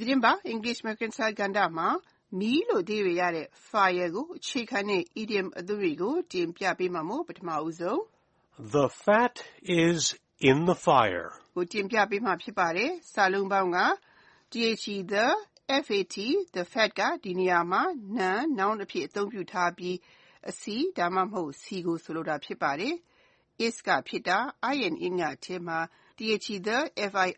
[0.00, 1.88] သတင်းပတ် English American Style ကဏ္ဍမှာ
[2.38, 8.00] မီးလို့အဓိပ္ပါယ်ရတဲ့ fire ကိုအခြေခံတဲ့ idiom အသုံးတွေကို တင်ပြပေးမှာမို့ပထမဦးဆုံး
[8.76, 9.34] The fat
[9.84, 10.00] is
[10.50, 11.28] in the fire.
[11.56, 13.78] ကိုတင်ပြပေးမှာဖြစ်ပါတယ်။စာလုံးပေါင်းက
[15.12, 15.26] the
[15.88, 16.16] fat
[16.56, 17.82] the fat ကဒီနေရာမှာ
[18.18, 19.96] noun noun အဖြစ်အသုံးပြုထားပြီး
[20.50, 22.94] အစီဒါမှမဟုတ် စီကိုဆိုလိုတာဖြစ်ပါတယ်။
[23.66, 24.38] is ကဖြစ်တာ
[24.86, 25.78] in in ကထဲမှာ
[26.18, 27.36] the fire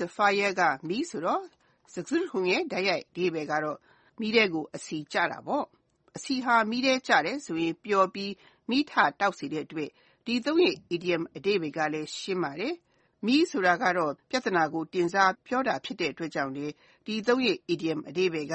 [0.00, 1.44] the fire ကမီးဆိုတော့
[1.92, 3.78] စကားစုတခုလုံးရဲ့တိုက်ရိုက်အဓိပ္ပါယ်ကတော့
[4.20, 5.64] မီးထဲကိုအစီကျတာပေါ့။
[6.16, 8.32] အစီဟာမီးထဲကျတယ်ဆိုရင်ပျော်ပြီး
[8.70, 9.90] မီးထတောက်စေတဲ့အတွက်
[10.26, 12.74] ဒီအသုံးရဲ့ idiom အဓိပ္ပါယ်ကလည်းရှင်းပါတယ်။
[13.26, 16.66] မီးဆိုတာကတော့ပြဿနာကိုတင်စားပြောတာဖြစ်တဲ့အတွက်ကြောင့်လေ
[17.06, 18.54] ဒီအသုံးရဲ့ idiom အဓိပ္ပါယ်က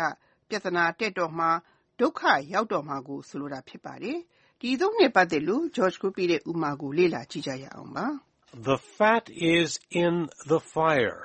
[0.50, 1.50] ပြဿနာတက်တော့မှာ
[2.00, 2.22] ဒုက္ခ
[2.54, 4.18] ရောက်တော့မှာကိုဆိုလိုတာဖြစ်ပါတယ်။
[4.62, 8.06] ဒီအသုံးနဲ့ပတ်သက်လို့ George ကိုပေးတဲ့ဥပမာကိုလေ့လာကြည့်ကြရအောင်ပါ။
[8.70, 9.26] The fat
[9.56, 9.70] is
[10.04, 10.14] in
[10.52, 11.20] the fire.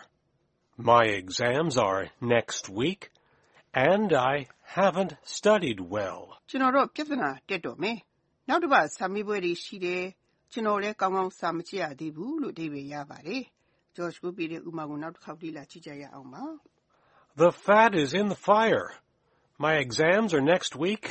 [0.80, 3.10] My exams are next week,
[3.74, 6.22] and I haven't studied well.
[6.50, 7.98] ကျွန်တော်တော့ပြဿနာတက်တော့မယ်။
[8.50, 10.04] နောက်တစ်ပတ်စာမေးပွဲတွေရှိတယ်။
[10.52, 13.44] ကျွန်တော်လည်းကောင်းကောင်းစာမကြည့်ရသေးဘူးလို့အဓိပ္ပာယ်ရပါတယ်။
[13.96, 16.44] George ကိုပေးတဲ့ဥပမာကိုနောက်တစ်ခေါက်လေ့လာကြည့်ကြရအောင်ပါ။
[17.44, 18.88] The fat is in the fire.
[19.66, 21.04] My exams are next week,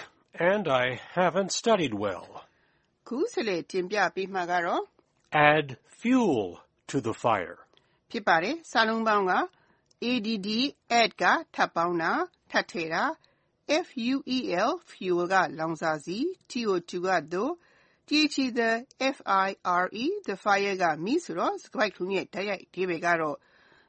[0.53, 0.85] and I
[1.19, 2.29] haven't studied well.
[3.09, 4.83] ခုဆက်လက်တင်ပြပေးမှာကတော့
[5.53, 5.69] Add
[6.01, 6.49] fuel
[6.91, 7.57] to the fire.
[8.11, 9.33] ဖြစ်ပါတယ်။စာလုံးပေါင်းက
[10.08, 10.28] add
[11.00, 11.24] add က
[11.56, 12.12] ထပ်ပေါင်းတာ
[12.52, 13.04] ထပ်ထည့်တာ
[13.90, 16.18] fuel fuel ကလောင်စာဆီ
[16.50, 17.54] to2 ကသို့
[18.08, 19.90] the fire
[20.28, 23.38] the fire ကမီးဆိုတော့စကားခုရဲ့တိုက်ရိုက်အဓိပ္ပာယ်ကတော့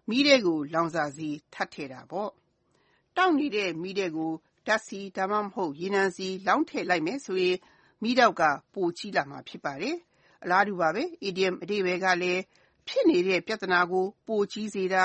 [0.09, 2.31] မီးထဲကို လောင်စာဆီထပ်ထည့်တာပေါ့။
[3.17, 4.33] တောက်နေတဲ့မီးထဲကို
[4.67, 7.59] ဓါတ်ဆီဒါမှမဟုတ်ရေနံဆီလောင်းထည့်လိုက်မယ်ဆိုရင်
[8.03, 8.43] မီးတောက်က
[8.75, 9.97] ပိုကြီးလာမှာဖြစ်ပါတယ်။
[10.43, 12.43] အလားတူပါပဲ idiom အဓိပ္ပာယ်ကလည်း
[12.89, 15.05] ဖြစ်နေတဲ့ပြဿနာကို ပိုကြီးစေတာ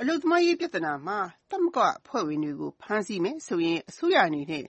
[0.00, 1.18] အလုပ်သမားရေးပြဿနာမှာ
[1.50, 4.64] သမဂ္ဂအဖွဲ့ဝင်တွေကိုဖမ်းဆီးမယ်ဆိုရင်အစိုးရအနေနဲ့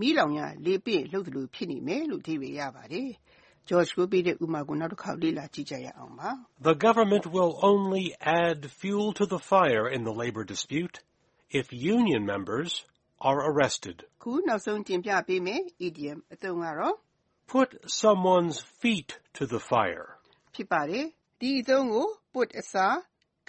[0.00, 3.10] မီးလောင်ရာလေပင့်လုပ်သလိုဖြစ်နေမယ်လို့အဓိပ္ပာယ်ရပါတယ်။
[3.68, 6.30] George ကိုပေးတဲ့ဥပမာကိုနောက်တစ်ခေါက်လေ့လာကြည့်ကြရအောင်ပါ။
[6.68, 8.06] The government will only
[8.42, 10.96] add fuel to the fire in the labor dispute
[11.60, 11.66] if
[11.96, 12.70] union members
[13.28, 13.96] are arrested.
[14.22, 16.96] ခုနောက်ဆုံးတင်ပြပေးမယ် idiom အသုံးကတော့
[17.54, 17.70] Put
[18.02, 20.06] someone's feet to the fire.
[20.54, 21.06] ဖြစ်ပါတယ်။
[21.40, 22.96] ဒီအသုံးကို put အစား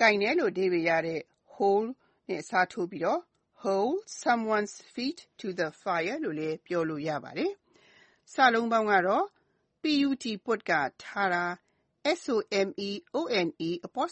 [0.00, 1.20] ကင်တယ်လို့ အဓိပ္ပာယ်ရတဲ့
[1.54, 1.88] hold
[2.28, 3.20] နဲ့ အစားထိုးပြီးတော့
[3.62, 7.52] hold someone's feet to the fire လို့လည်း ပြောလို့ရပါတယ်။
[8.32, 9.26] စာလုံးပေါင်းကတော့
[9.82, 11.44] put put က ထားတာ
[12.24, 14.08] someone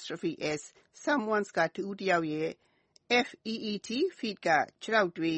[0.61, 0.63] s
[1.05, 2.51] someone's က တဦးတယောက်ရဲ့
[3.29, 4.49] feet feet က
[4.83, 5.35] ခြေထောက်တွေ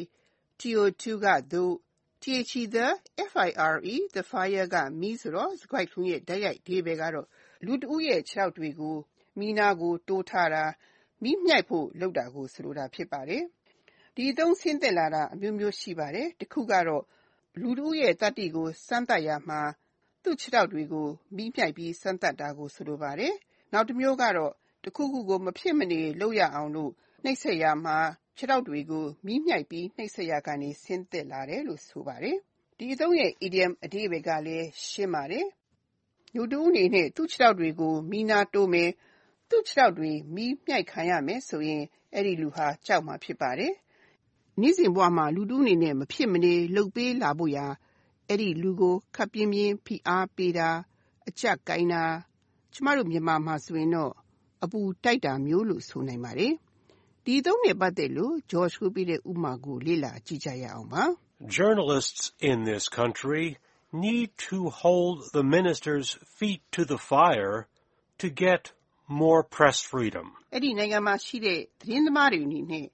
[0.61, 1.75] to2 ကသို့
[2.23, 3.81] the fire
[4.15, 7.27] the fire က မီးဆိုတော့ စကားခုရဲ့ တိုက်ရိုက်အဓိပ္ပာယ်ကတော့
[7.65, 8.97] လူတဦးရဲ့ ခြေထောက်တွေကို
[9.39, 10.65] မီးနားကို တိုးထားတာ
[11.23, 13.43] မီးမြှိုက်ဖို့ လုပ်တာကို ဆိုလိုတာ ဖြစ်ပါတယ်။
[14.15, 17.05] ဒီအသုံး ဆင်းသက်လာတာ အမျိုးမျိုး ရှိပါတယ်။တစ်ခုကတော့
[17.61, 19.61] လူတဦးရဲ့ သတ္တိကို စမ်းသပ်ရာမှာ
[20.23, 23.35] သူ့ခြေထောက်တွေကို မီးမြှိုက်ပြီး စမ်းသပ်တာကို ဆိုလိုပါတယ်။
[23.73, 24.53] နောက်တစ်မျိုးကတော့
[24.85, 26.93] တစ်ခုခုကို မဖြစ်မနေ လုပ်ရအောင်လို့
[27.25, 27.99] နှိပ်စက်ရာမှာ
[28.37, 32.37] ခြေထောက်တွေကို မီးမြှိုက်ပြီး နှိပ်စက်ရာကနေ ဆင်းသက်လာတယ်လို့ ဆိုပါတယ်။
[32.79, 35.47] ဒီအသုံးရဲ့ idiom အဓိပ္ပာယ်ကလည်း ရှင်းပါတယ်။
[36.35, 38.91] လူတဦးအနေနဲ့ သူ့ခြေထောက်တွေကို မီးနားတိုးမယ်
[39.49, 41.85] သူ့ခြေထောက်တွေ မီးမြှိုက်ခံရမယ်ဆိုရင်
[42.15, 43.75] အဲဒီလူဟာ ကြောက်မှာ ဖြစ်ပါတယ်။
[44.61, 47.67] နေ့စဉ်ဘဝမှာ လူတဦးအနေနဲ့ မဖြစ်မနေ လုပ်ပေးလာဖို့ရာ
[48.29, 50.69] အဲဒီလူကို ခပ်ပြင်းပြင်း ဖိအားပေးတာ
[51.29, 52.05] အကြပ်ကိုင်တာ
[52.73, 54.13] ကျမတို့ မြန်မာမှာဆိုရင်တော့
[54.65, 56.53] အပူတိုက်တာမျိုးလို့ ဆိုနိုင်ပါတယ်။
[57.25, 61.05] ဒီအသုံးနဲ့ ပတ်သက်လို့ George ကိုပေးတဲ့ ဥပမာကို လေ့လာကြည့်ကြရအောင်ပါ။
[61.59, 63.45] Journalists in this country
[64.07, 66.09] need to hold the minister's
[66.39, 67.57] feet to the fire
[68.21, 68.63] to get
[69.22, 70.26] more press freedom.
[70.54, 72.88] အဲ့ဒီနိုင်ငံမှာရှိတဲ့သတင်းသမားတွေအနေနဲ့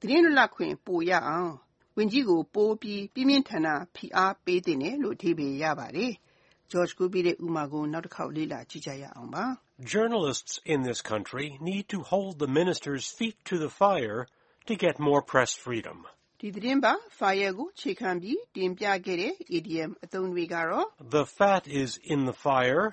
[0.00, 1.52] သတင်းလွတ်လပ်ခွင့်ပိုရအောင်
[1.96, 6.12] ဝန်ကြီးကိုပိုပြီးပြင်းပြင်းထန်ထန်ဖိအားပေးသင့်တယ်လို့အဓိပ္ပာယ်ရပါတယ်။
[6.70, 9.44] George ကိုပေးတဲ့ဥပမာကိုနောက်တစ်ခေါက်လေ့လာကြည့်ကြရအောင်ပါ။
[9.94, 14.20] Journalists in this country need to hold the minister's feet to the fire
[14.68, 15.98] to get more press freedom.
[16.40, 20.86] ဒီသတင်းပတ် fire ကိုခြေခံပြီးတင်ပြခဲ့တဲ့ idiom အသုံးတွေကတော့
[21.18, 22.84] The fat is in the fire.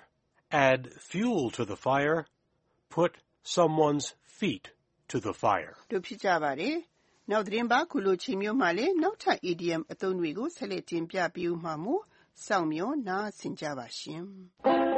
[0.69, 2.19] Add fuel to the fire.
[2.95, 3.11] Put
[3.55, 4.65] someone's feet
[5.11, 5.73] to the fire.
[5.91, 6.77] တို့ဖြစ်ကြပါတယ်
[7.31, 12.03] နောက်သတင်းပါခုလိုချိန်မျိုးမှာလဲနောက်ထပ် idiom အသုံးတွေကိုဆက်လက်တင်ပြပေးဦးမှာမို့
[12.45, 14.23] စောင့်မျှော်နားဆင်ကြပါရှင်။